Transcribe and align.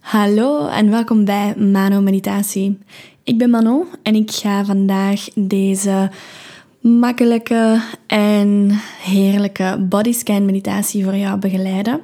Hallo 0.00 0.66
en 0.66 0.90
welkom 0.90 1.24
bij 1.24 1.54
Mano 1.56 2.00
Meditatie. 2.00 2.78
Ik 3.24 3.38
ben 3.38 3.50
Manon 3.50 3.86
en 4.02 4.14
ik 4.14 4.30
ga 4.30 4.64
vandaag 4.64 5.28
deze 5.34 6.10
makkelijke 6.80 7.82
en 8.06 8.70
heerlijke 9.02 9.86
bodyscan 9.88 10.44
meditatie 10.44 11.04
voor 11.04 11.16
jou 11.16 11.38
begeleiden. 11.38 12.00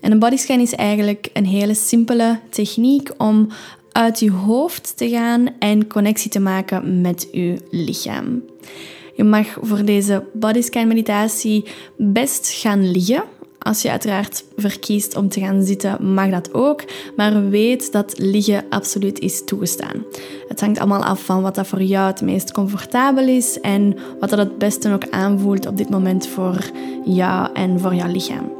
En 0.00 0.12
een 0.12 0.18
bodyscan 0.18 0.60
is 0.60 0.74
eigenlijk 0.74 1.30
een 1.32 1.46
hele 1.46 1.74
simpele 1.74 2.38
techniek 2.50 3.10
om 3.16 3.48
uit 3.92 4.20
je 4.20 4.30
hoofd 4.30 4.96
te 4.96 5.08
gaan 5.08 5.48
en 5.58 5.86
connectie 5.86 6.30
te 6.30 6.40
maken 6.40 7.00
met 7.00 7.28
je 7.32 7.66
lichaam. 7.70 8.42
Je 9.16 9.24
mag 9.24 9.46
voor 9.60 9.84
deze 9.84 10.24
bodyscan 10.32 10.88
meditatie 10.88 11.64
best 11.96 12.50
gaan 12.50 12.90
liggen 12.90 13.24
als 13.62 13.82
je 13.82 13.90
uiteraard 13.90 14.44
verkiest 14.56 15.16
om 15.16 15.28
te 15.28 15.40
gaan 15.40 15.62
zitten, 15.62 16.14
mag 16.14 16.30
dat 16.30 16.54
ook. 16.54 16.84
Maar 17.16 17.48
weet 17.48 17.92
dat 17.92 18.18
liggen 18.18 18.64
absoluut 18.70 19.18
is 19.18 19.44
toegestaan. 19.44 20.04
Het 20.48 20.60
hangt 20.60 20.78
allemaal 20.78 21.04
af 21.04 21.24
van 21.24 21.42
wat 21.42 21.54
dat 21.54 21.66
voor 21.66 21.82
jou 21.82 22.06
het 22.06 22.20
meest 22.20 22.52
comfortabel 22.52 23.28
is 23.28 23.60
en 23.60 23.96
wat 24.20 24.30
dat 24.30 24.38
het 24.38 24.58
beste 24.58 24.92
ook 24.92 25.08
aanvoelt 25.10 25.66
op 25.66 25.76
dit 25.76 25.90
moment 25.90 26.26
voor 26.26 26.70
jou 27.04 27.48
en 27.54 27.80
voor 27.80 27.94
jouw 27.94 28.12
lichaam. 28.12 28.52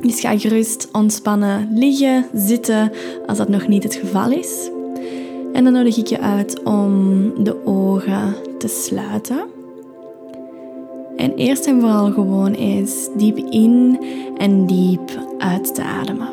Dus 0.00 0.20
ga 0.20 0.38
gerust 0.38 0.88
ontspannen 0.92 1.68
liggen, 1.74 2.26
zitten 2.34 2.92
als 3.26 3.38
dat 3.38 3.48
nog 3.48 3.68
niet 3.68 3.82
het 3.82 3.94
geval 3.94 4.30
is. 4.30 4.70
En 5.52 5.64
dan 5.64 5.72
nodig 5.72 5.96
ik 5.96 6.06
je 6.06 6.20
uit 6.20 6.62
om 6.62 7.44
de 7.44 7.66
ogen 7.66 8.34
te 8.58 8.68
sluiten. 8.68 9.61
En 11.22 11.34
eerst 11.34 11.66
en 11.66 11.80
vooral 11.80 12.12
gewoon 12.12 12.52
eens 12.52 13.08
diep 13.16 13.36
in 13.36 13.98
en 14.36 14.66
diep 14.66 15.18
uit 15.38 15.74
te 15.74 15.82
ademen. 15.82 16.28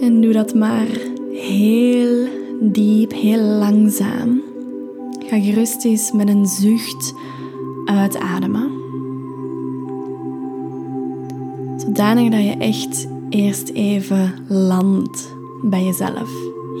En 0.00 0.20
doe 0.20 0.32
dat 0.32 0.54
maar 0.54 0.86
heel 1.30 2.26
diep, 2.60 3.12
heel 3.12 3.40
langzaam. 3.40 4.42
Ga 5.26 5.40
gerust 5.40 5.84
eens 5.84 6.12
met 6.12 6.28
een 6.28 6.46
zucht 6.46 7.14
uitademen. 7.84 8.70
Zodanig 11.76 12.30
dat 12.30 12.44
je 12.44 12.56
echt 12.58 13.08
eerst 13.28 13.68
even 13.68 14.34
landt 14.48 15.36
bij 15.62 15.84
jezelf, 15.84 16.30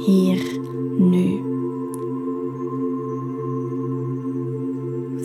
hier, 0.06 0.58
nu. 0.98 1.55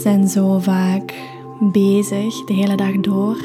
Zijn 0.02 0.28
zo 0.28 0.60
vaak 0.60 1.14
bezig 1.60 2.46
de 2.46 2.54
hele 2.54 2.76
dag 2.76 3.00
door 3.00 3.38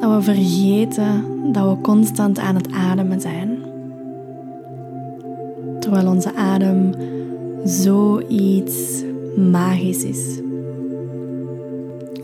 dat 0.00 0.14
we 0.14 0.22
vergeten 0.22 1.24
dat 1.52 1.68
we 1.68 1.80
constant 1.80 2.38
aan 2.38 2.54
het 2.54 2.70
ademen 2.70 3.20
zijn. 3.20 3.58
Terwijl 5.80 6.06
onze 6.06 6.34
adem 6.34 6.94
zoiets 7.64 9.02
magisch 9.36 10.04
is. 10.04 10.40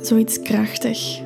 Zoiets 0.02 0.42
krachtig. 0.42 1.20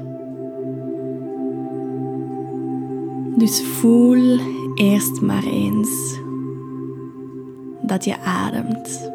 Dus 3.36 3.62
voel 3.62 4.38
eerst 4.74 5.20
maar 5.20 5.44
eens 5.44 6.18
dat 7.82 8.04
je 8.04 8.18
ademt. 8.20 9.11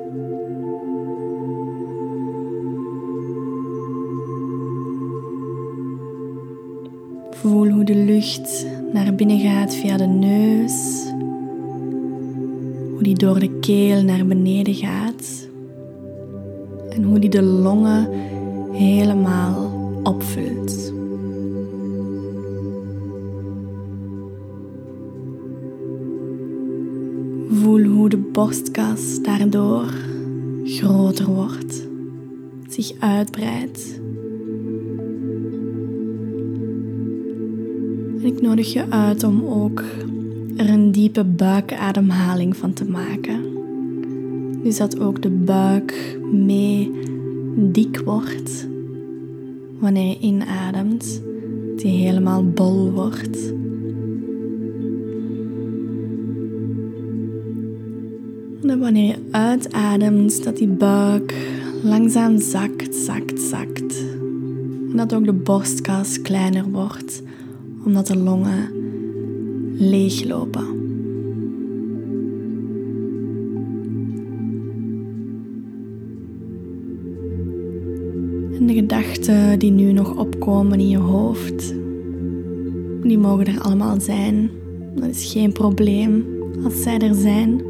De 7.87 7.95
lucht 7.95 8.65
naar 8.93 9.15
binnen 9.15 9.39
gaat 9.39 9.75
via 9.75 9.97
de 9.97 10.05
neus. 10.05 11.05
Hoe 12.91 13.03
die 13.03 13.15
door 13.15 13.39
de 13.39 13.59
keel 13.59 14.03
naar 14.03 14.25
beneden 14.25 14.73
gaat. 14.73 15.47
En 16.89 17.03
hoe 17.03 17.19
die 17.19 17.29
de 17.29 17.41
longen 17.41 18.09
helemaal 18.71 19.71
opvult. 20.03 20.93
Voel 27.49 27.83
hoe 27.83 28.09
de 28.09 28.17
borstkas 28.17 29.21
daardoor 29.21 29.93
groter 30.63 31.25
wordt, 31.25 31.87
zich 32.67 32.91
uitbreidt 32.99 33.99
ik 38.27 38.41
nodig 38.41 38.73
je 38.73 38.89
uit 38.89 39.23
om 39.23 39.45
ook 39.45 39.83
er 40.55 40.69
een 40.69 40.91
diepe 40.91 41.23
buikademhaling 41.23 42.57
van 42.57 42.73
te 42.73 42.85
maken. 42.85 43.41
Dus 44.63 44.77
dat 44.77 44.99
ook 44.99 45.21
de 45.21 45.29
buik 45.29 46.19
mee 46.31 46.91
dik 47.55 48.01
wordt 48.05 48.67
wanneer 49.79 50.07
je 50.07 50.19
inademt, 50.19 51.21
die 51.75 52.05
helemaal 52.05 52.49
bol 52.49 52.91
wordt. 52.91 53.53
En 58.63 58.79
wanneer 58.79 59.07
je 59.07 59.17
uitademt, 59.31 60.43
dat 60.43 60.57
die 60.57 60.67
buik 60.67 61.35
langzaam 61.83 62.39
zakt, 62.39 62.95
zakt, 62.95 63.41
zakt. 63.41 64.05
En 64.91 64.97
dat 64.97 65.13
ook 65.13 65.25
de 65.25 65.33
borstkas 65.33 66.21
kleiner 66.21 66.65
wordt 66.71 67.25
omdat 67.87 68.07
de 68.07 68.17
longen 68.17 68.69
leeglopen. 69.77 70.65
En 78.59 78.67
de 78.67 78.73
gedachten 78.73 79.59
die 79.59 79.71
nu 79.71 79.91
nog 79.91 80.17
opkomen 80.17 80.79
in 80.79 80.89
je 80.89 80.97
hoofd, 80.97 81.73
die 83.03 83.17
mogen 83.17 83.45
er 83.45 83.61
allemaal 83.61 84.01
zijn. 84.01 84.49
Dat 84.95 85.09
is 85.09 85.31
geen 85.31 85.51
probleem 85.51 86.25
als 86.63 86.81
zij 86.81 86.99
er 86.99 87.15
zijn. 87.15 87.61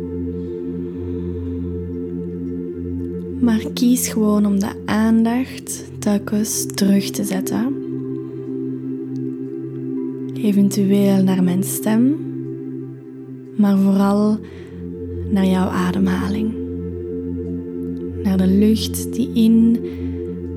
Maar 3.40 3.66
kies 3.74 4.08
gewoon 4.08 4.46
om 4.46 4.60
de 4.60 4.72
aandacht 4.86 5.84
telkens 6.00 6.66
terug 6.66 7.10
te 7.10 7.24
zetten 7.24 7.87
eventueel 10.38 11.24
naar 11.24 11.44
mijn 11.44 11.64
stem, 11.64 12.16
maar 13.56 13.78
vooral 13.78 14.40
naar 15.30 15.46
jouw 15.46 15.68
ademhaling. 15.68 16.54
Naar 18.24 18.38
de 18.38 18.48
lucht 18.48 19.14
die 19.14 19.30
in 19.34 19.80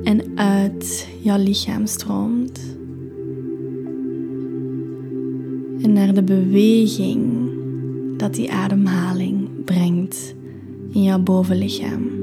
en 0.02 0.22
uit 0.34 1.08
jouw 1.20 1.38
lichaam 1.38 1.86
stroomt. 1.86 2.76
En 5.82 5.92
naar 5.92 6.14
de 6.14 6.22
beweging 6.22 7.22
dat 8.16 8.34
die 8.34 8.52
ademhaling 8.52 9.64
brengt 9.64 10.34
in 10.92 11.02
jouw 11.02 11.18
bovenlichaam. 11.18 12.19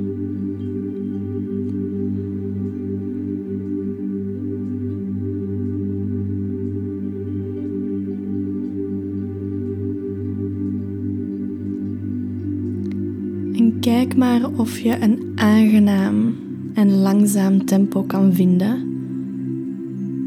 Kijk 13.79 14.15
maar 14.15 14.49
of 14.49 14.79
je 14.79 15.01
een 15.01 15.31
aangenaam 15.35 16.35
en 16.73 16.91
langzaam 16.91 17.65
tempo 17.65 18.03
kan 18.03 18.33
vinden 18.33 18.95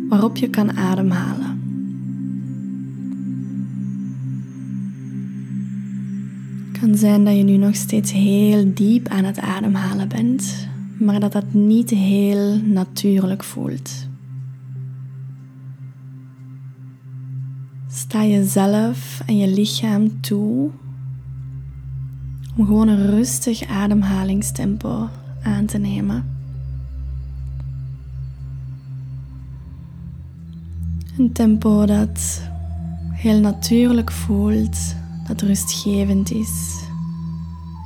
waarop 0.09 0.37
je 0.37 0.51
kan 0.51 0.77
ademhalen. 0.77 1.59
Het 6.71 6.81
kan 6.81 6.97
zijn 6.97 7.25
dat 7.25 7.37
je 7.37 7.43
nu 7.43 7.57
nog 7.57 7.75
steeds 7.75 8.13
heel 8.13 8.75
diep 8.75 9.09
aan 9.09 9.25
het 9.25 9.39
ademhalen 9.39 10.09
bent, 10.09 10.69
maar 10.99 11.21
dat 11.21 11.33
dat 11.33 11.53
niet 11.53 11.91
heel 11.91 12.61
natuurlijk 12.65 13.45
voelt. 13.45 14.09
Sta 17.89 18.27
jezelf 18.27 19.23
en 19.27 19.37
je 19.37 19.49
lichaam 19.49 20.21
toe 20.21 20.71
om 22.57 22.67
gewoon 22.67 22.89
een 22.89 23.07
rustig 23.07 23.69
ademhalingstempo 23.69 25.09
aan 25.43 25.67
te 25.67 25.79
nemen. 25.79 26.25
Een 31.19 31.33
tempo 31.33 31.87
dat 31.87 32.43
heel 33.13 33.41
natuurlijk 33.41 34.11
voelt, 34.11 34.95
dat 35.27 35.41
rustgevend 35.41 36.31
is 36.31 36.83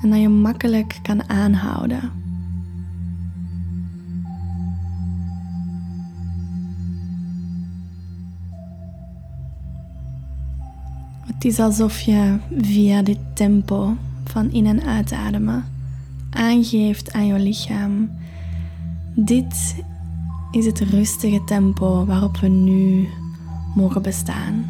en 0.03 0.11
dat 0.11 0.21
je 0.21 0.29
makkelijk 0.29 0.99
kan 1.03 1.29
aanhouden. 1.29 2.11
Het 11.27 11.45
is 11.45 11.59
alsof 11.59 12.01
je 12.01 12.39
via 12.61 13.03
dit 13.03 13.19
tempo 13.33 13.97
van 14.35 14.51
in- 14.51 14.67
en 14.67 14.83
uitademen 14.83 15.65
aangeeft 16.31 17.13
aan 17.13 17.27
je 17.27 17.39
lichaam: 17.39 18.11
dit 19.15 19.85
is 20.51 20.67
het 20.67 20.81
rustige 20.81 21.45
tempo 21.45 22.05
waarop 22.05 22.37
we 22.37 22.49
nu 22.49 23.09
mogen 23.75 24.03
bestaan. 24.03 24.65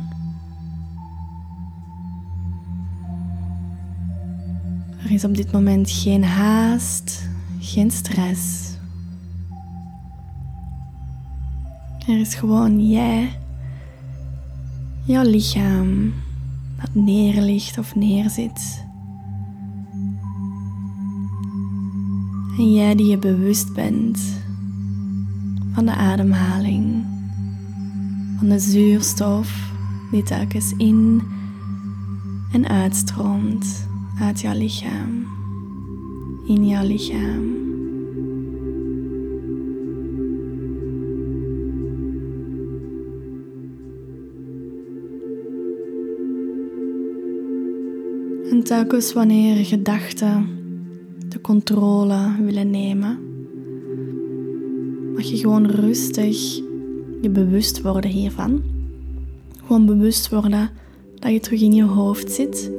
Er 5.04 5.10
is 5.10 5.24
op 5.24 5.34
dit 5.34 5.52
moment 5.52 5.90
geen 5.90 6.24
haast, 6.24 7.28
geen 7.60 7.90
stress. 7.90 8.72
Er 12.06 12.20
is 12.20 12.34
gewoon 12.34 12.88
jij, 12.88 13.38
jouw 15.04 15.24
lichaam 15.30 16.12
dat 16.80 16.94
neerligt 16.94 17.78
of 17.78 17.94
neerzit. 17.94 18.84
En 22.58 22.72
jij 22.72 22.94
die 22.94 23.06
je 23.06 23.18
bewust 23.18 23.72
bent 23.72 24.42
van 25.72 25.86
de 25.86 25.94
ademhaling, 25.94 27.04
van 28.38 28.48
de 28.48 28.58
zuurstof 28.58 29.72
die 30.10 30.22
telkens 30.22 30.74
in 30.76 31.22
en 32.52 32.68
uitstroomt 32.68 33.88
uit 34.20 34.40
jouw 34.40 34.54
lichaam, 34.54 35.26
in 36.46 36.66
jouw 36.66 36.86
lichaam. 36.86 37.62
En 48.50 48.64
telkens 48.64 49.12
wanneer 49.12 49.64
gedachten 49.64 50.53
de 51.34 51.40
controle 51.40 52.34
willen 52.40 52.70
nemen, 52.70 53.18
mag 55.14 55.22
je 55.22 55.36
gewoon 55.36 55.66
rustig 55.66 56.56
je 57.22 57.30
bewust 57.30 57.82
worden 57.82 58.10
hiervan. 58.10 58.62
Gewoon 59.66 59.86
bewust 59.86 60.28
worden 60.28 60.70
dat 61.18 61.32
je 61.32 61.40
terug 61.40 61.60
in 61.60 61.72
je 61.72 61.82
hoofd 61.82 62.32
zit. 62.32 62.70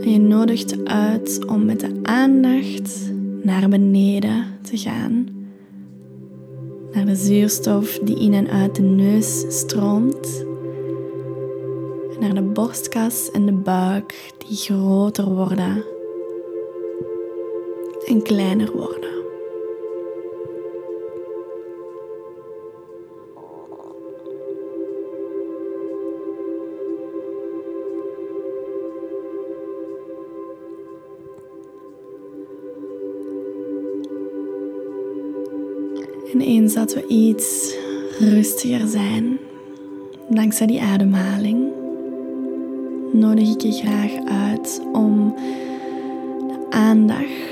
En 0.00 0.10
je 0.10 0.18
nodigt 0.18 0.84
uit 0.84 1.46
om 1.46 1.64
met 1.64 1.80
de 1.80 1.98
aandacht 2.02 3.12
naar 3.42 3.68
beneden 3.68 4.44
te 4.62 4.76
gaan. 4.76 5.26
Naar 6.92 7.06
de 7.06 7.16
zuurstof 7.16 7.98
die 7.98 8.20
in 8.20 8.34
en 8.34 8.48
uit 8.48 8.74
de 8.74 8.82
neus 8.82 9.44
stroomt 9.48 10.44
naar 12.20 12.34
de 12.34 12.42
borstkas 12.42 13.30
en 13.30 13.46
de 13.46 13.52
buik 13.52 14.32
die 14.38 14.56
groter 14.56 15.34
worden 15.34 15.84
en 18.10 18.22
kleiner 18.22 18.72
worden. 18.72 19.10
En 36.32 36.40
eens 36.40 36.74
dat 36.74 36.94
we 36.94 37.06
iets 37.06 37.76
rustiger 38.18 38.88
zijn, 38.88 39.38
dankzij 40.28 40.66
die 40.66 40.80
ademhaling, 40.80 41.72
nodig 43.12 43.48
ik 43.48 43.60
je 43.60 43.72
graag 43.72 44.12
uit 44.24 44.82
om 44.92 45.34
de 46.48 46.66
aandacht 46.70 47.49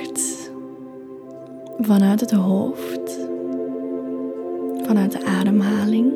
vanuit 1.80 2.20
het 2.20 2.30
hoofd, 2.30 3.18
vanuit 4.82 5.12
de 5.12 5.24
ademhaling, 5.24 6.12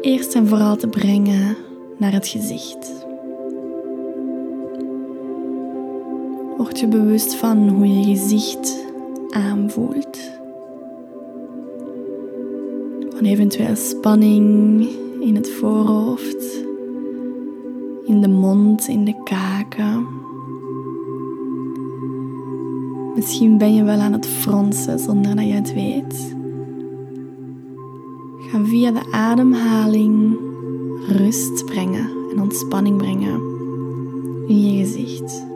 eerst 0.00 0.34
en 0.34 0.46
vooral 0.46 0.76
te 0.76 0.88
brengen 0.88 1.56
naar 1.96 2.12
het 2.12 2.26
gezicht. 2.26 2.92
Word 6.56 6.78
je 6.80 6.86
bewust 6.86 7.34
van 7.34 7.68
hoe 7.68 7.88
je 7.88 8.04
gezicht 8.04 8.84
aanvoelt. 9.30 10.18
Van 13.08 13.24
eventueel 13.24 13.76
spanning 13.76 14.88
in 15.20 15.34
het 15.34 15.50
voorhoofd 15.50 16.62
in 18.04 18.20
de 18.20 18.28
mond, 18.28 18.88
in 18.88 19.04
de 19.04 19.22
kaken. 19.24 20.06
Misschien 23.14 23.58
ben 23.58 23.74
je 23.74 23.82
wel 23.82 23.98
aan 23.98 24.12
het 24.12 24.26
fronsen 24.26 24.98
zonder 24.98 25.36
dat 25.36 25.46
je 25.46 25.52
het 25.52 25.74
weet. 25.74 26.34
Ga 28.38 28.64
via 28.64 28.90
de 28.90 29.12
ademhaling 29.12 30.36
rust 31.08 31.64
brengen 31.64 32.08
en 32.30 32.40
ontspanning 32.40 32.96
brengen 32.96 33.40
in 34.46 34.60
je 34.60 34.84
gezicht. 34.84 35.46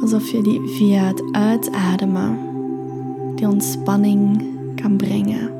Alsof 0.00 0.30
je 0.30 0.42
die 0.42 0.60
via 0.64 1.04
het 1.04 1.22
uitademen 1.32 2.38
die 3.34 3.48
ontspanning 3.48 4.42
kan 4.74 4.96
brengen. 4.96 5.58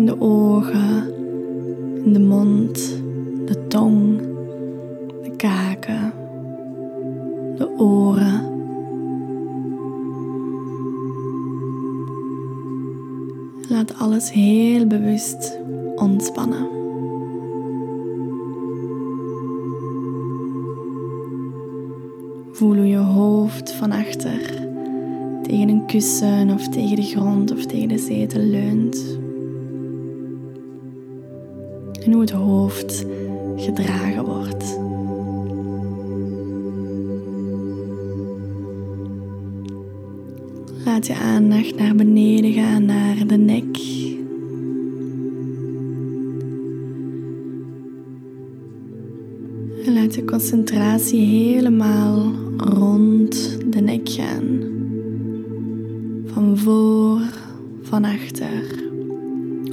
in 0.00 0.06
de 0.06 0.20
ogen, 0.20 1.14
in 2.04 2.12
de 2.12 2.18
mond, 2.18 3.02
de 3.46 3.66
tong, 3.68 4.20
kaken, 5.40 6.12
de 7.56 7.68
oren. 7.78 8.40
Laat 13.68 13.98
alles 13.98 14.32
heel 14.32 14.86
bewust 14.86 15.58
ontspannen. 15.96 16.68
Voel 22.52 22.76
hoe 22.76 22.86
je 22.86 22.96
hoofd 22.96 23.72
van 23.72 23.92
achter 23.92 24.40
tegen 25.42 25.68
een 25.68 25.86
kussen 25.86 26.50
of 26.50 26.68
tegen 26.68 26.96
de 26.96 27.02
grond 27.02 27.52
of 27.52 27.66
tegen 27.66 27.88
de 27.88 27.98
zetel 27.98 28.40
leunt 28.40 29.18
en 32.04 32.12
hoe 32.12 32.20
het 32.20 32.30
hoofd 32.30 33.04
gedragen 33.56 34.24
wordt. 34.24 34.79
Laat 41.00 41.08
je 41.18 41.24
aandacht 41.24 41.76
naar 41.76 41.94
beneden 41.94 42.52
gaan, 42.52 42.84
naar 42.84 43.26
de 43.26 43.36
nek. 43.36 43.78
En 49.86 49.94
laat 49.94 50.14
je 50.14 50.24
concentratie 50.24 51.20
helemaal 51.20 52.32
rond 52.56 53.58
de 53.72 53.80
nek 53.80 54.08
gaan. 54.08 54.60
Van 56.26 56.58
voor, 56.58 57.20
van 57.82 58.04
achter, 58.04 58.84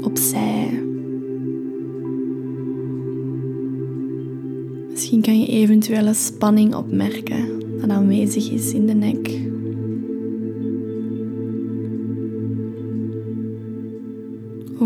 opzij. 0.04 0.84
Misschien 4.90 5.22
kan 5.22 5.40
je 5.40 5.48
eventuele 5.48 6.14
spanning 6.14 6.76
opmerken 6.76 7.60
dat 7.82 7.90
aanwezig 7.90 8.52
is 8.52 8.74
in 8.74 8.86
de 8.86 8.94
nek. 8.94 9.47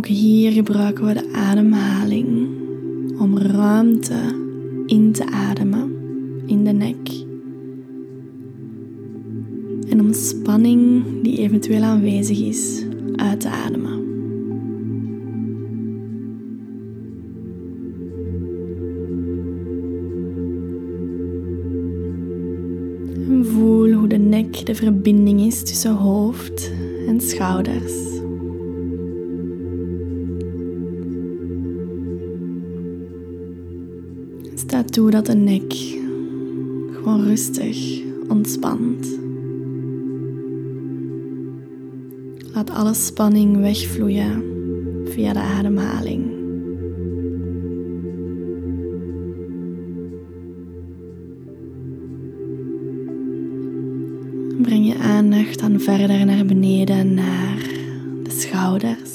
Ook 0.02 0.08
hier 0.08 0.52
gebruiken 0.52 1.06
we 1.06 1.14
de 1.14 1.34
ademhaling 1.34 2.28
om 3.20 3.38
ruimte 3.38 4.36
in 4.86 5.12
te 5.12 5.26
ademen 5.26 5.92
in 6.46 6.64
de 6.64 6.72
nek. 6.72 7.10
En 9.90 10.00
om 10.00 10.14
spanning 10.14 11.04
die 11.24 11.38
eventueel 11.38 11.82
aanwezig 11.84 12.40
is 12.40 12.86
uit 13.16 13.40
te 13.40 13.50
ademen. 13.50 14.00
voel 23.44 23.92
hoe 23.92 24.08
de 24.08 24.18
nek 24.18 24.66
de 24.66 24.76
verbinding 24.76 25.42
is 25.42 25.64
tussen 25.64 25.96
hoofd 25.96 26.72
en 27.08 27.22
schouders. 27.22 28.11
Sta 34.62 34.84
toe 34.84 35.12
dat 35.12 35.26
de 35.26 35.36
nek 35.36 35.74
gewoon 36.92 37.24
rustig 37.24 38.02
ontspant. 38.28 39.20
Laat 42.54 42.70
alle 42.70 42.94
spanning 42.94 43.60
wegvloeien 43.60 44.44
via 45.06 45.34
de 45.34 45.40
ademhaling. 45.40 46.26
Breng 54.62 54.88
je 54.88 54.98
aandacht 54.98 55.60
dan 55.60 55.80
verder 55.80 56.26
naar 56.26 56.46
beneden 56.46 57.14
naar 57.14 57.58
de 58.24 58.32
schouders. 58.32 59.11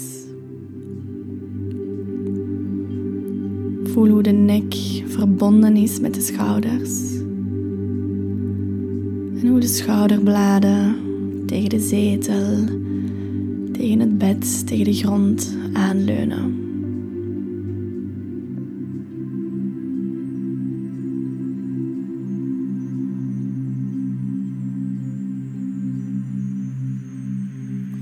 Verbonden 5.47 5.77
is 5.83 6.01
met 6.01 6.15
de 6.15 6.21
schouders. 6.21 7.15
En 9.41 9.49
hoe 9.49 9.61
de 9.61 9.67
schouderbladen 9.67 10.97
tegen 11.47 11.69
de 11.69 11.81
zetel, 11.81 12.65
tegen 13.73 14.01
het 14.01 14.19
bed, 14.19 14.67
tegen 14.67 14.85
de 14.85 14.93
grond 14.93 15.57
aanleunen. 15.73 16.55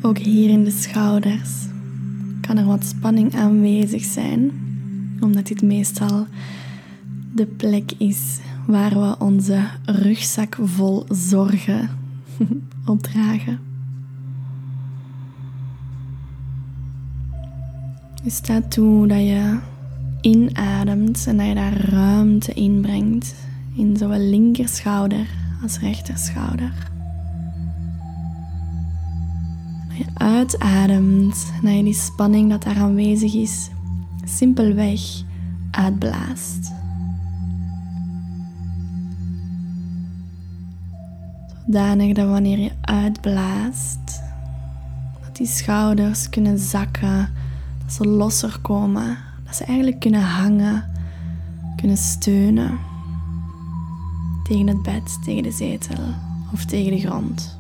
Ook 0.02 0.18
hier 0.18 0.50
in 0.50 0.64
de 0.64 0.70
schouders 0.70 1.50
kan 2.40 2.56
er 2.56 2.66
wat 2.66 2.84
spanning 2.84 3.34
aanwezig 3.34 4.04
zijn, 4.04 4.50
omdat 5.20 5.46
dit 5.46 5.62
meestal 5.62 6.26
de 7.34 7.46
plek 7.46 7.92
is 7.98 8.38
waar 8.66 8.90
we 8.90 9.16
onze 9.18 9.68
rugzak 9.84 10.56
vol 10.62 11.04
zorgen 11.08 11.90
opdragen. 12.86 13.58
Je 18.22 18.30
staat 18.30 18.70
toe 18.70 19.06
dat 19.06 19.18
je 19.18 19.58
inademt 20.20 21.26
en 21.26 21.36
dat 21.36 21.46
je 21.46 21.54
daar 21.54 21.90
ruimte 21.90 22.52
inbrengt 22.52 23.34
in 23.74 23.96
zowel 23.96 24.18
linkerschouder 24.18 25.26
als 25.62 25.78
rechterschouder. 25.78 26.72
Dat 29.88 29.96
je 29.96 30.06
uitademt 30.14 31.52
en 31.54 31.60
dat 31.62 31.76
je 31.76 31.82
die 31.82 31.94
spanning 31.94 32.50
dat 32.50 32.62
daar 32.62 32.76
aanwezig 32.76 33.34
is 33.34 33.70
simpelweg 34.24 35.00
uitblaast. 35.70 36.72
Zodanig 41.66 42.14
dat 42.14 42.28
wanneer 42.28 42.58
je 42.58 42.70
uitblaast, 42.80 44.22
dat 45.24 45.36
die 45.36 45.46
schouders 45.46 46.28
kunnen 46.28 46.58
zakken, 46.58 47.28
dat 47.82 47.92
ze 47.92 48.06
losser 48.06 48.58
komen, 48.62 49.18
dat 49.44 49.56
ze 49.56 49.64
eigenlijk 49.64 50.00
kunnen 50.00 50.22
hangen, 50.22 50.84
kunnen 51.76 51.96
steunen 51.96 52.78
tegen 54.42 54.66
het 54.66 54.82
bed, 54.82 55.18
tegen 55.24 55.42
de 55.42 55.50
zetel 55.50 56.04
of 56.52 56.64
tegen 56.64 56.92
de 56.92 57.00
grond. 57.00 57.58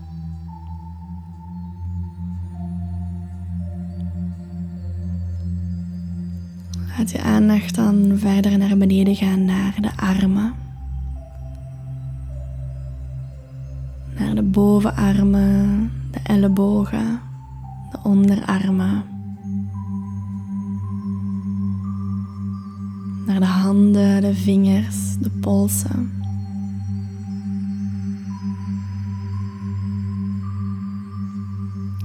Laat 6.98 7.10
je 7.10 7.22
aandacht 7.22 7.74
dan 7.74 8.12
verder 8.16 8.58
naar 8.58 8.76
beneden 8.76 9.16
gaan 9.16 9.44
naar 9.44 9.74
de 9.80 9.96
armen. 9.96 10.63
Bovenarmen, 14.54 15.90
de 16.10 16.18
ellebogen, 16.22 17.20
de 17.90 17.98
onderarmen. 18.02 19.02
Naar 23.26 23.40
de 23.40 23.46
handen, 23.46 24.20
de 24.20 24.34
vingers, 24.34 25.16
de 25.20 25.30
polsen. 25.30 26.12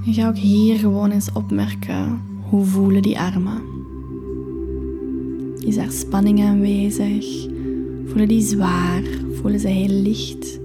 En 0.06 0.14
ga 0.14 0.28
ook 0.28 0.36
hier 0.36 0.78
gewoon 0.78 1.10
eens 1.10 1.32
opmerken 1.32 2.20
hoe 2.48 2.64
voelen 2.64 3.02
die 3.02 3.18
armen. 3.18 3.62
Is 5.58 5.76
er 5.76 5.92
spanning 5.92 6.40
aanwezig? 6.40 7.48
Voelen 8.06 8.28
die 8.28 8.42
zwaar? 8.42 9.02
Voelen 9.40 9.60
ze 9.60 9.68
heel 9.68 10.02
licht? 10.02 10.60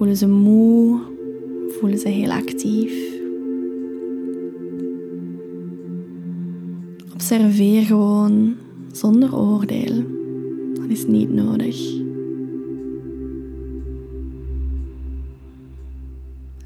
Voelen 0.00 0.18
ze 0.18 0.28
moe? 0.28 1.00
Voelen 1.68 1.98
ze 1.98 2.08
heel 2.08 2.30
actief? 2.30 2.92
Observeer 7.12 7.82
gewoon 7.82 8.54
zonder 8.92 9.36
oordeel. 9.36 10.04
Dat 10.74 10.88
is 10.88 11.06
niet 11.06 11.32
nodig. 11.32 11.94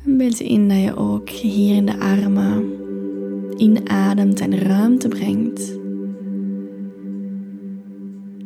En 0.04 0.16
beeld 0.16 0.38
je 0.38 0.44
in 0.44 0.68
dat 0.68 0.80
je 0.82 0.96
ook 0.96 1.28
hier 1.28 1.76
in 1.76 1.86
de 1.86 1.98
armen 1.98 2.64
inademt 3.56 4.40
en 4.40 4.58
ruimte 4.58 5.08
brengt. 5.08 5.78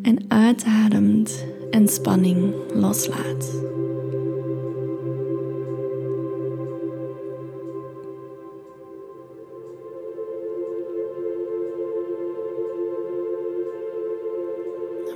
En 0.03 0.19
uitademt 0.29 1.45
en 1.71 1.89
spanning 1.89 2.53
loslaat. 2.75 3.67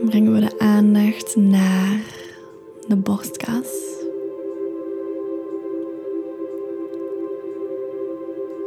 Brengen 0.04 0.32
we 0.32 0.40
de 0.40 0.58
aandacht 0.58 1.36
naar 1.36 2.00
de 2.88 2.96
borstkas. 2.96 3.90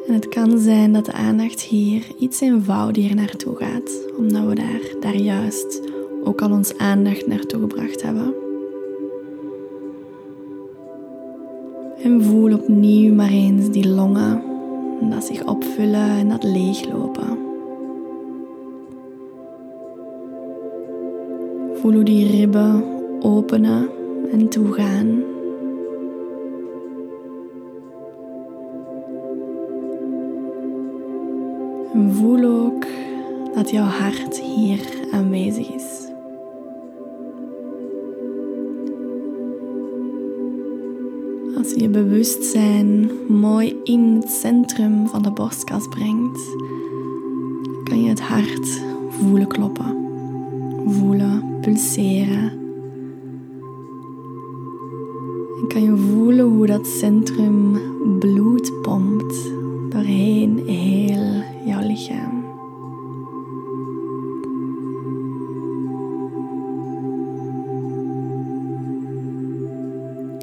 En 0.08 0.14
het 0.14 0.30
kan 0.30 0.60
zijn 0.60 0.94
dat 0.94 1.06
de 1.06 1.12
aandacht 1.12 1.62
hier 1.62 2.04
iets 2.20 2.42
eenvoudiger 2.42 3.16
naartoe 3.16 3.56
gaat, 3.56 4.06
omdat 4.18 4.46
we 4.46 4.56
daar, 4.56 4.82
daar 5.00 5.16
juist 5.16 5.82
ook 6.24 6.42
al 6.42 6.52
ons 6.52 6.78
aandacht 6.78 7.28
naartoe 7.28 7.60
gebracht 7.60 8.02
hebben. 8.02 8.34
En 12.04 12.24
voel 12.24 12.54
opnieuw 12.54 13.14
maar 13.14 13.32
eens 13.32 13.70
die 13.70 13.88
longen, 13.88 14.42
dat 15.10 15.24
zich 15.24 15.46
opvullen 15.46 16.10
en 16.10 16.30
dat 16.30 16.44
leeglopen. 16.44 17.45
Voel 21.76 21.94
hoe 21.94 22.04
die 22.04 22.32
ribben 22.32 22.84
openen 23.22 23.90
en 24.32 24.50
toegaan. 24.50 25.24
En 31.94 32.14
voel 32.14 32.44
ook 32.44 32.86
dat 33.56 33.70
jouw 33.70 33.84
hart 33.84 34.40
hier 34.40 34.80
aanwezig 35.12 35.70
is. 35.74 35.96
Als 41.58 41.74
je 41.74 41.82
je 41.82 41.90
bewustzijn 41.90 43.10
mooi 43.28 43.80
in 43.84 44.20
het 44.22 44.30
centrum 44.30 45.08
van 45.08 45.24
de 45.24 45.32
borstkas 45.32 45.88
brengt, 45.88 46.40
kan 47.84 48.02
je 48.02 48.10
het 48.10 48.22
hart 48.22 48.82
voelen 49.10 49.48
kloppen, 49.48 50.05
voelen 50.86 51.44
pulseren. 51.62 52.52
En 55.62 55.68
kan 55.68 55.84
je 55.84 55.96
voelen 55.96 56.46
hoe 56.46 56.66
dat 56.66 56.88
centrum 56.88 57.78
bloed 58.20 58.82
pompt 58.82 59.52
doorheen 59.90 60.62
heel 60.66 61.44
jouw 61.66 61.88
lichaam. 61.88 62.44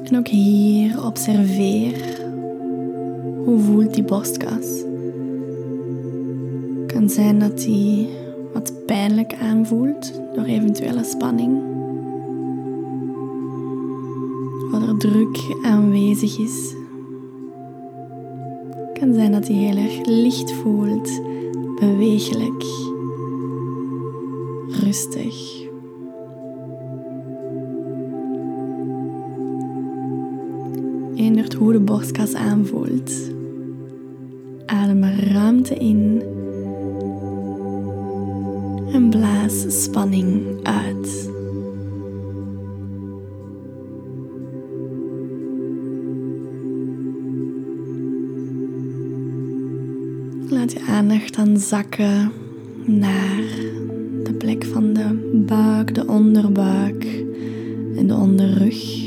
En 0.03 0.17
ook 0.17 0.27
hier 0.27 1.05
observeer 1.05 2.21
hoe 3.45 3.59
voelt 3.59 3.93
die 3.93 4.03
borstkas. 4.03 4.83
Het 6.81 6.93
kan 6.93 7.09
zijn 7.09 7.39
dat 7.39 7.57
die 7.57 8.09
pijnlijk 9.03 9.35
aanvoelt 9.41 10.21
door 10.35 10.43
eventuele 10.43 11.03
spanning. 11.03 11.61
Wat 14.71 14.81
er 14.81 14.97
druk 14.97 15.37
aanwezig 15.63 16.39
is. 16.39 16.75
Kan 18.93 19.13
zijn 19.13 19.31
dat 19.31 19.45
die 19.45 19.55
heel 19.55 19.77
erg 19.77 20.05
licht 20.05 20.51
voelt, 20.51 21.21
bewegelijk, 21.79 22.63
rustig. 24.67 25.61
Eendert 31.15 31.53
hoe 31.53 31.71
de 31.71 31.79
borstkas 31.79 32.33
aanvoelt. 32.33 33.31
Adem 34.65 35.03
ruimte 35.03 35.75
in 35.75 36.32
En 38.93 39.09
blaas 39.09 39.83
spanning 39.83 40.59
uit. 40.63 41.29
Laat 50.49 50.71
je 50.71 50.81
aandacht 50.87 51.35
dan 51.35 51.57
zakken 51.57 52.31
naar 52.85 53.43
de 54.23 54.35
plek 54.37 54.65
van 54.65 54.93
de 54.93 55.41
buik, 55.45 55.95
de 55.95 56.07
onderbuik 56.07 57.25
en 57.95 58.07
de 58.07 58.15
onderrug. 58.15 59.02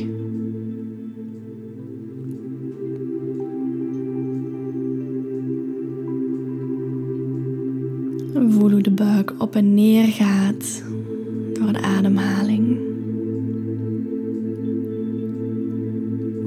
Hoe 8.76 8.84
de 8.84 8.90
buik 8.90 9.32
op 9.38 9.56
en 9.56 9.74
neer 9.74 10.06
gaat 10.06 10.82
door 11.52 11.72
de 11.72 11.80
ademhaling. 11.80 12.78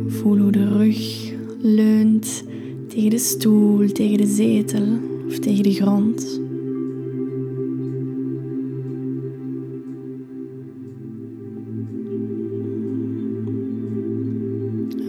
Voel 0.08 0.38
hoe 0.38 0.52
de 0.52 0.68
rug 0.68 1.32
leunt 1.62 2.44
tegen 2.88 3.10
de 3.10 3.18
stoel, 3.18 3.92
tegen 3.92 4.18
de 4.18 4.28
zetel 4.28 4.88
of 5.28 5.40
tegen 5.40 5.64
de 5.64 5.74
grond. 5.74 6.42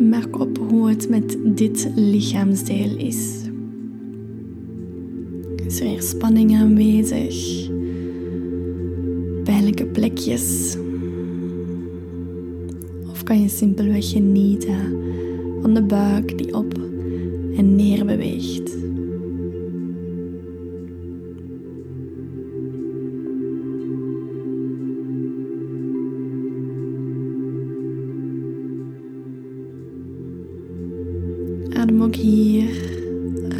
Merk 0.00 0.41
op 0.41 0.59
hoe 0.69 0.89
het 0.89 1.09
met 1.09 1.39
dit 1.45 1.91
lichaamsdeel 1.95 2.97
is. 2.97 3.40
Adem 31.91 32.03
ook 32.03 32.15
hier 32.15 32.71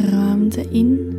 ruimte 0.09 0.65
in. 0.69 0.97
En 0.99 1.10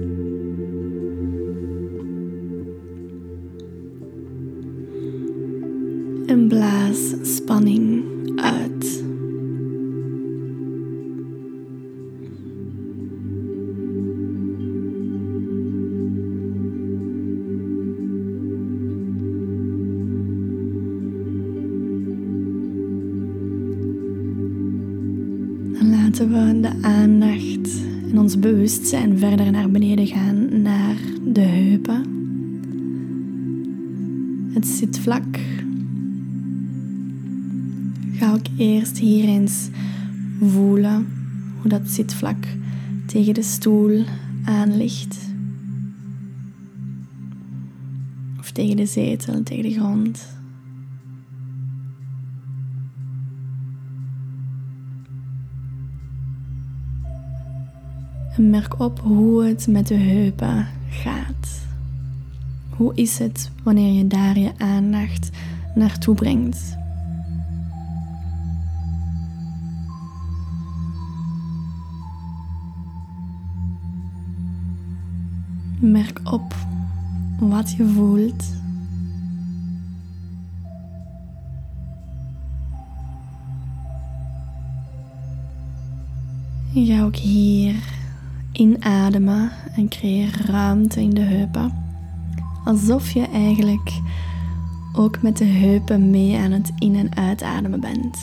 Zitvlak. 35.03 35.41
Ga 38.13 38.33
ook 38.33 38.47
eerst 38.57 38.99
hier 38.99 39.25
eens 39.25 39.69
voelen 40.41 41.07
hoe 41.61 41.71
dat 41.71 41.91
zitvlak 41.91 42.47
tegen 43.07 43.35
de 43.35 43.43
stoel 43.43 44.05
aan 44.45 44.77
ligt. 44.77 45.19
Of 48.39 48.51
tegen 48.51 48.77
de 48.77 48.87
zetel, 48.87 49.43
tegen 49.43 49.63
de 49.63 49.73
grond. 49.73 50.39
En 58.37 58.51
merk 58.51 58.81
op 58.81 59.01
hoe 59.01 59.45
het 59.45 59.67
met 59.67 59.87
de 59.87 59.95
heupen 59.95 60.67
gaat. 60.89 61.62
Hoe 62.77 62.95
is 62.95 63.19
het 63.19 63.51
wanneer 63.63 63.93
je 63.93 64.07
daar 64.07 64.39
je 64.39 64.53
aandacht 64.59 65.31
naartoe 65.75 66.15
brengt? 66.15 66.77
Merk 75.81 76.21
op 76.25 76.55
wat 77.39 77.73
je 77.73 77.87
voelt. 77.87 78.61
Ga 86.75 87.03
ook 87.03 87.17
hier 87.17 87.75
inademen 88.53 89.51
en 89.75 89.89
creëer 89.89 90.41
ruimte 90.47 91.01
in 91.01 91.11
de 91.11 91.21
heupen. 91.21 91.92
Alsof 92.65 93.11
je 93.11 93.27
eigenlijk 93.27 94.01
ook 94.93 95.23
met 95.23 95.37
de 95.37 95.45
heupen 95.45 96.11
mee 96.11 96.39
aan 96.39 96.51
het 96.51 96.73
in- 96.79 96.97
en 96.97 97.17
uitademen 97.17 97.81
bent. 97.81 98.19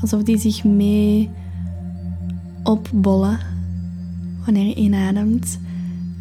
Alsof 0.00 0.22
die 0.22 0.38
zich 0.38 0.64
mee 0.64 1.30
opbollen 2.62 3.38
wanneer 4.44 4.66
je 4.66 4.74
inademt. 4.74 5.58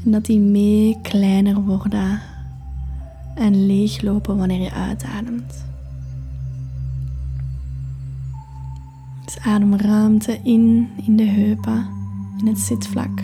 En 0.05 0.11
dat 0.11 0.25
die 0.25 0.39
mee 0.39 0.97
kleiner 1.01 1.61
worden 1.61 2.21
en 3.35 3.65
leeglopen 3.65 4.37
wanneer 4.37 4.61
je 4.61 4.71
uitademt. 4.71 5.65
Dus 9.25 9.39
adem 9.39 9.75
ruimte 9.75 10.39
in 10.43 10.89
in 11.05 11.15
de 11.15 11.23
heupen, 11.25 11.85
in 12.37 12.47
het 12.47 12.59
zitvlak. 12.59 13.21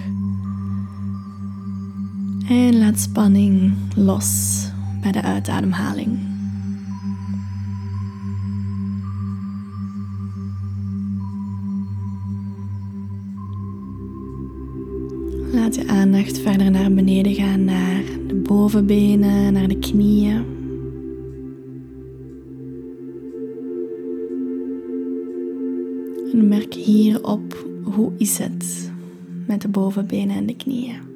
En 2.48 2.78
laat 2.78 3.00
spanning 3.00 3.74
los 3.96 4.66
bij 5.02 5.12
de 5.12 5.22
uitademhaling. 5.22 6.20
Laat 15.54 15.76
je 15.76 15.88
aandacht 15.88 16.40
verder 16.40 16.72
naar 16.72 16.94
beneden 16.94 17.34
gaan, 17.34 17.64
naar 17.64 18.04
de 18.28 18.36
bovenbenen, 18.36 19.54
naar 19.54 19.68
de 19.68 19.80
knieën. 19.80 20.46
En 26.34 26.48
merk 26.48 26.74
hier 26.74 27.24
op 27.24 27.68
hoe 27.84 28.12
is 28.18 28.38
het 28.38 28.92
met 29.48 29.62
de 29.62 29.68
bovenbenen 29.68 30.36
en 30.36 30.46
de 30.46 30.56
knieën. 30.56 31.11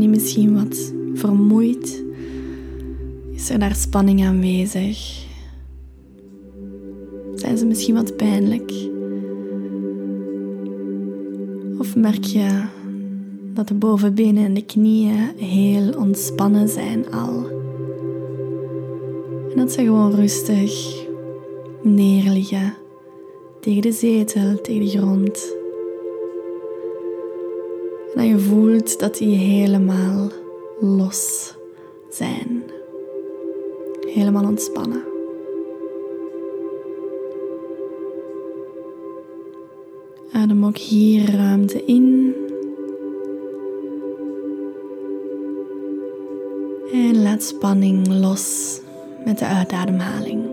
Die 0.00 0.08
misschien 0.08 0.54
wat 0.54 0.92
vermoeid? 1.14 2.04
Is 3.32 3.50
er 3.50 3.58
daar 3.58 3.74
spanning 3.74 4.24
aanwezig? 4.24 5.26
Zijn 7.34 7.58
ze 7.58 7.66
misschien 7.66 7.94
wat 7.94 8.16
pijnlijk? 8.16 8.72
Of 11.78 11.96
merk 11.96 12.24
je 12.24 12.62
dat 13.54 13.68
de 13.68 13.74
bovenbenen 13.74 14.44
en 14.44 14.54
de 14.54 14.64
knieën 14.64 15.32
heel 15.36 15.92
ontspannen 15.92 16.68
zijn 16.68 17.10
al? 17.10 17.46
En 19.50 19.56
dat 19.56 19.72
ze 19.72 19.82
gewoon 19.82 20.14
rustig 20.14 21.04
neerliggen 21.82 22.74
tegen 23.60 23.82
de 23.82 23.92
zetel, 23.92 24.60
tegen 24.60 24.80
de 24.80 24.88
grond. 24.88 25.59
En 28.14 28.20
dat 28.20 28.26
je 28.26 28.38
voelt 28.38 28.98
dat 28.98 29.16
die 29.16 29.36
helemaal 29.36 30.28
los 30.80 31.54
zijn. 32.08 32.62
Helemaal 34.00 34.44
ontspannen. 34.44 35.04
Adem 40.32 40.64
ook 40.64 40.76
hier 40.76 41.36
ruimte 41.36 41.84
in. 41.84 42.34
En 46.92 47.22
laat 47.22 47.42
spanning 47.42 48.08
los 48.08 48.80
met 49.24 49.38
de 49.38 49.46
uitademhaling. 49.46 50.49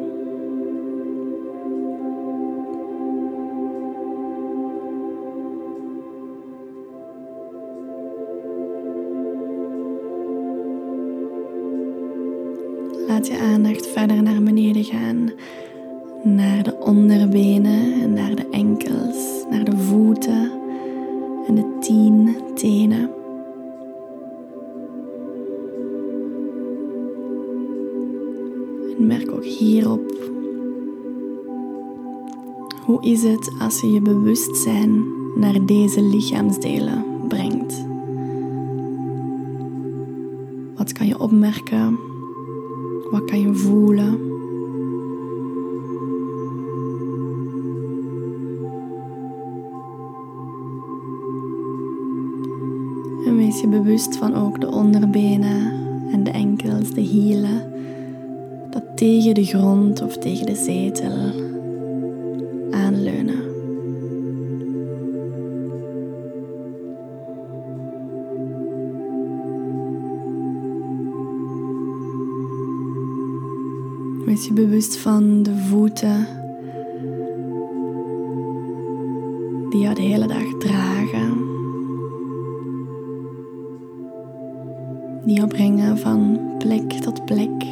Als 33.60 33.82
je 33.82 33.92
je 33.92 34.02
bewustzijn 34.02 35.06
naar 35.36 35.66
deze 35.66 36.02
lichaamsdelen 36.02 37.06
brengt? 37.28 37.86
Wat 40.76 40.92
kan 40.92 41.08
je 41.08 41.20
opmerken? 41.20 42.00
Wat 43.12 43.26
kan 43.26 43.40
je 43.40 43.54
voelen? 43.54 44.20
En 53.26 53.38
wees 53.38 53.62
je 53.62 53.68
bewust 53.68 54.18
van 54.18 54.36
ook 54.36 54.62
de 54.62 54.72
onderbenen 54.72 55.72
en 56.12 56.24
de 56.24 56.32
enkels, 56.32 56.92
de 56.92 57.02
hielen, 57.02 57.74
dat 58.70 58.84
tegen 58.96 59.34
de 59.34 59.46
grond 59.46 60.02
of 60.02 60.18
tegen 60.18 60.46
de 60.46 60.56
zetel 60.56 61.56
je 74.48 74.54
bewust 74.54 74.98
van 74.98 75.44
de 75.44 75.56
voeten 75.56 76.28
die 79.70 79.82
jou 79.82 79.96
de 79.96 80.02
hele 80.02 80.28
dag 80.28 80.58
dragen. 80.58 81.46
Die 85.26 85.36
jou 85.36 85.48
brengen 85.48 85.98
van 85.98 86.40
plek 86.58 86.92
tot 86.92 87.26
plek. 87.26 87.64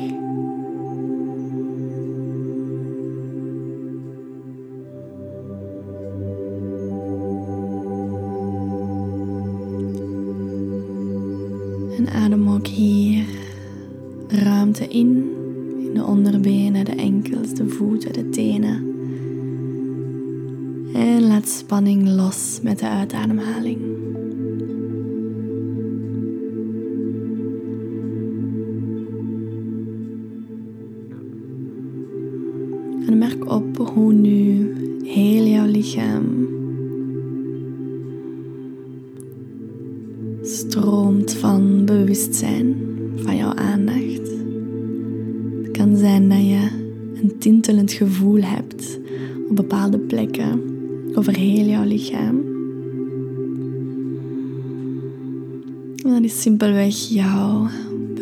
Uitademhaling. 23.16 23.80
En 33.08 33.18
merk 33.18 33.52
op 33.52 33.78
hoe 33.78 34.14
nu 34.14 34.74
heel 35.04 35.46
jouw 35.46 35.66
lichaam 35.66 36.24
stroomt 40.42 41.34
van 41.34 41.86
bewustzijn, 41.86 42.76
van 43.16 43.36
jouw 43.36 43.54
aandacht 43.54 44.34
kan 45.72 45.98
zijn 45.98 46.30
dat 46.30 46.38
je 46.38 46.70
een 47.22 47.38
tintelend 47.38 47.92
gevoel 47.92 48.42
hebt 48.42 49.00
op 49.50 49.56
bepaalde 49.56 50.00
plekken 50.00 50.62
over 51.16 51.36
heel 51.36 51.66
jouw 51.66 51.84
lichaam. 51.84 52.55
Dat 56.16 56.24
is 56.24 56.42
simpelweg 56.42 56.96
jouw 56.96 57.68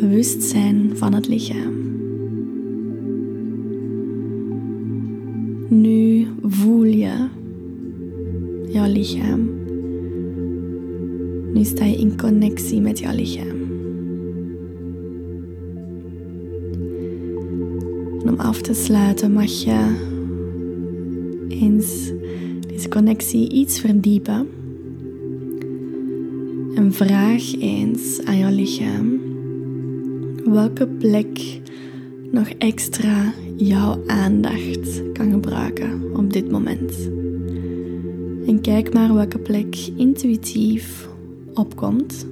bewustzijn 0.00 0.90
van 0.94 1.14
het 1.14 1.28
lichaam. 1.28 1.72
Nu 5.68 6.26
voel 6.42 6.84
je 6.84 7.28
jouw 8.72 8.92
lichaam. 8.92 9.50
Nu 11.52 11.64
sta 11.64 11.84
je 11.84 11.96
in 11.96 12.16
connectie 12.16 12.80
met 12.80 12.98
jouw 12.98 13.14
lichaam. 13.14 13.62
om 18.26 18.40
af 18.40 18.60
te 18.60 18.74
sluiten 18.74 19.32
mag 19.32 19.50
je 19.50 19.96
eens 21.48 22.12
deze 22.68 22.88
connectie 22.88 23.50
iets 23.50 23.80
verdiepen. 23.80 24.48
Vraag 26.94 27.54
eens 27.60 28.20
aan 28.24 28.38
jouw 28.38 28.50
lichaam 28.50 29.20
welke 30.44 30.86
plek 30.86 31.60
nog 32.30 32.48
extra 32.48 33.32
jouw 33.56 34.02
aandacht 34.06 35.12
kan 35.12 35.30
gebruiken 35.30 36.16
op 36.16 36.32
dit 36.32 36.50
moment. 36.50 37.10
En 38.46 38.60
kijk 38.60 38.92
maar 38.92 39.14
welke 39.14 39.38
plek 39.38 39.76
intuïtief 39.96 41.08
opkomt. 41.54 42.26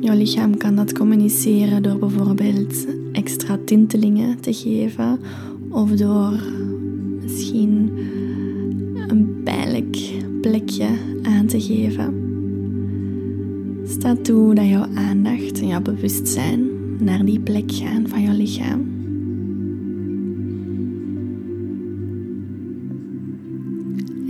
Jouw 0.00 0.16
lichaam 0.16 0.56
kan 0.56 0.74
dat 0.74 0.92
communiceren 0.92 1.82
door 1.82 1.98
bijvoorbeeld 1.98 2.86
extra 3.12 3.58
tintelingen 3.64 4.40
te 4.40 4.52
geven 4.52 5.20
of 5.68 5.90
door 5.90 6.40
misschien 7.22 7.90
een 9.08 9.40
pijnlijk 9.44 9.98
plekje 10.40 10.88
te 11.46 11.60
geven. 11.60 12.14
Sta 13.86 14.16
toe 14.22 14.54
dat 14.54 14.68
jouw 14.68 14.86
aandacht 14.94 15.60
en 15.60 15.66
jouw 15.66 15.80
bewustzijn 15.80 16.60
naar 16.98 17.24
die 17.24 17.40
plek 17.40 17.72
gaan 17.72 18.08
van 18.08 18.22
jouw 18.22 18.36
lichaam. 18.36 18.80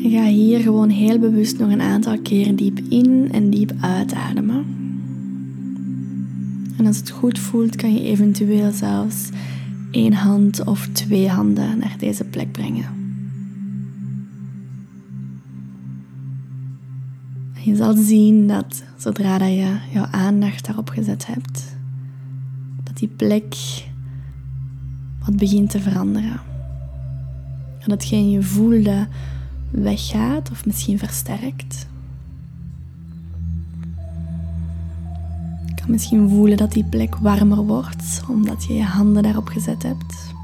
En 0.03 0.11
ga 0.11 0.25
hier 0.25 0.61
gewoon 0.61 0.89
heel 0.89 1.19
bewust 1.19 1.59
nog 1.59 1.71
een 1.71 1.81
aantal 1.81 2.19
keren 2.19 2.57
diep 2.57 2.81
in 2.89 3.29
en 3.33 3.51
diep 3.51 3.73
uitademen. 3.81 4.65
En 6.77 6.87
als 6.87 6.97
het 6.97 7.11
goed 7.11 7.39
voelt, 7.39 7.77
kan 7.77 7.95
je 7.95 8.03
eventueel 8.03 8.71
zelfs 8.73 9.29
één 9.91 10.13
hand 10.13 10.65
of 10.65 10.89
twee 10.93 11.29
handen 11.29 11.79
naar 11.79 11.97
deze 11.99 12.25
plek 12.25 12.53
brengen. 12.53 13.02
Je 17.65 17.77
zal 17.77 17.95
zien 17.97 18.47
dat 18.47 18.83
zodra 18.97 19.39
dat 19.39 19.49
je 19.49 19.77
jouw 19.93 20.07
aandacht 20.11 20.67
daarop 20.67 20.89
gezet 20.89 21.27
hebt, 21.27 21.77
dat 22.83 22.97
die 22.97 23.09
plek 23.09 23.55
wat 25.25 25.37
begint 25.37 25.71
te 25.71 25.81
veranderen. 25.81 26.41
En 27.79 27.91
hetgeen 27.91 28.31
je 28.31 28.43
voelde 28.43 29.07
weggaat 29.71 30.51
of 30.51 30.67
misschien 30.67 30.99
versterkt. 30.99 31.87
kan 35.83 35.91
misschien 35.91 36.29
voelen 36.29 36.57
dat 36.57 36.73
die 36.73 36.85
plek 36.85 37.17
warmer 37.17 37.65
wordt 37.65 38.23
omdat 38.29 38.65
je 38.65 38.75
je 38.75 38.83
handen 38.83 39.23
daarop 39.23 39.49
gezet 39.49 39.83
hebt. 39.83 40.35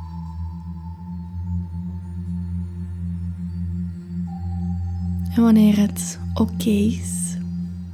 En 5.38 5.44
wanneer 5.44 5.80
het 5.80 6.18
oké 6.34 6.70
is 6.70 7.36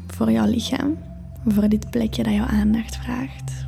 voor 0.06 0.30
jouw 0.30 0.46
lichaam, 0.46 0.96
voor 1.46 1.68
dit 1.68 1.90
plekje 1.90 2.22
dat 2.22 2.32
jouw 2.32 2.46
aandacht 2.46 2.96
vraagt, 2.96 3.66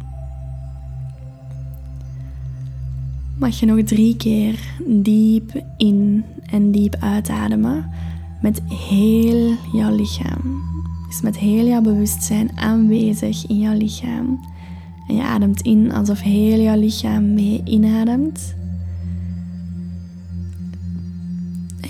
mag 3.38 3.60
je 3.60 3.66
nog 3.66 3.82
drie 3.82 4.16
keer 4.16 4.58
diep 4.86 5.64
in 5.76 6.24
en 6.46 6.70
diep 6.70 6.96
uitademen 7.00 7.90
met 8.40 8.62
heel 8.68 9.54
jouw 9.72 9.96
lichaam 9.96 10.62
is 11.08 11.20
met 11.20 11.38
heel 11.38 11.66
jouw 11.66 11.80
bewustzijn 11.80 12.50
aanwezig 12.54 13.46
in 13.46 13.58
jouw 13.58 13.76
lichaam. 13.76 14.40
En 15.08 15.14
je 15.14 15.22
ademt 15.22 15.60
in 15.60 15.92
alsof 15.92 16.20
heel 16.20 16.60
jouw 16.60 16.78
lichaam 16.78 17.34
mee 17.34 17.60
inademt. 17.64 18.54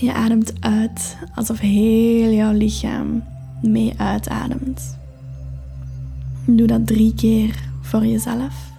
Je 0.01 0.13
ademt 0.13 0.53
uit 0.61 1.17
alsof 1.35 1.59
heel 1.59 2.33
jouw 2.33 2.53
lichaam 2.53 3.25
mee 3.63 3.95
uitademt. 3.97 4.99
Doe 6.47 6.67
dat 6.67 6.87
drie 6.87 7.15
keer 7.15 7.69
voor 7.83 8.07
jezelf. 8.07 8.76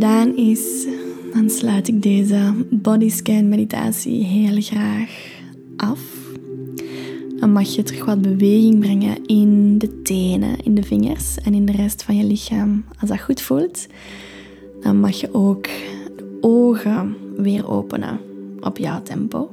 Gedaan 0.00 0.36
is, 0.36 0.86
dan 1.32 1.50
sluit 1.50 1.88
ik 1.88 2.02
deze 2.02 2.52
bodyscan 2.70 3.48
meditatie 3.48 4.24
heel 4.24 4.60
graag 4.62 5.10
af. 5.76 6.00
Dan 7.40 7.52
mag 7.52 7.74
je 7.74 7.82
terug 7.82 8.04
wat 8.04 8.22
beweging 8.22 8.78
brengen 8.78 9.26
in 9.26 9.78
de 9.78 10.02
tenen, 10.02 10.56
in 10.64 10.74
de 10.74 10.82
vingers 10.82 11.38
en 11.38 11.54
in 11.54 11.66
de 11.66 11.72
rest 11.72 12.02
van 12.02 12.16
je 12.16 12.24
lichaam. 12.24 12.84
Als 13.00 13.10
dat 13.10 13.20
goed 13.20 13.40
voelt, 13.40 13.86
dan 14.80 15.00
mag 15.00 15.20
je 15.20 15.34
ook 15.34 15.64
de 16.16 16.38
ogen 16.40 17.16
weer 17.36 17.68
openen 17.68 18.20
op 18.60 18.78
jouw 18.78 19.02
tempo. 19.02 19.50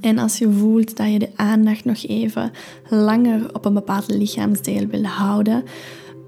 En 0.00 0.18
als 0.18 0.38
je 0.38 0.50
voelt 0.50 0.96
dat 0.96 1.12
je 1.12 1.18
de 1.18 1.30
aandacht 1.36 1.84
nog 1.84 2.06
even 2.06 2.50
langer 2.88 3.54
op 3.54 3.64
een 3.64 3.74
bepaald 3.74 4.08
lichaamsdeel 4.10 4.86
wil 4.86 5.04
houden, 5.04 5.64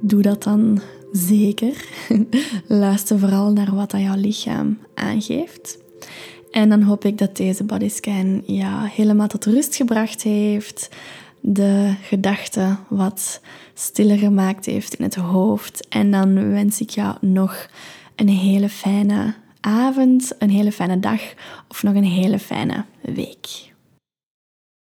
doe 0.00 0.22
dat 0.22 0.42
dan 0.42 0.80
zeker. 1.12 1.84
Luister 2.66 3.18
vooral 3.18 3.52
naar 3.52 3.74
wat 3.74 3.90
dat 3.90 4.00
jouw 4.00 4.16
lichaam 4.16 4.78
aangeeft. 4.94 5.78
En 6.50 6.68
dan 6.68 6.82
hoop 6.82 7.04
ik 7.04 7.18
dat 7.18 7.36
deze 7.36 7.64
bodyscan 7.64 8.42
ja, 8.46 8.84
helemaal 8.84 9.28
tot 9.28 9.44
rust 9.44 9.76
gebracht 9.76 10.22
heeft. 10.22 10.88
De 11.40 11.94
gedachten 12.02 12.78
wat 12.88 13.40
stiller 13.74 14.18
gemaakt 14.18 14.66
heeft 14.66 14.94
in 14.94 15.04
het 15.04 15.14
hoofd. 15.14 15.86
En 15.88 16.10
dan 16.10 16.50
wens 16.50 16.80
ik 16.80 16.90
jou 16.90 17.16
nog 17.20 17.68
een 18.16 18.28
hele 18.28 18.68
fijne 18.68 19.34
avond, 19.60 20.32
een 20.38 20.50
hele 20.50 20.72
fijne 20.72 21.00
dag 21.00 21.20
of 21.68 21.82
nog 21.82 21.94
een 21.94 22.04
hele 22.04 22.38
fijne 22.38 22.84
week. 23.00 23.69